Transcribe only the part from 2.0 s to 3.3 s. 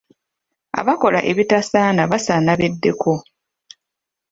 basaana beddeko.